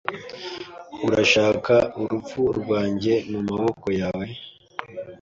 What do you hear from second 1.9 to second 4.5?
urupfu rwanjye mumaboko yawe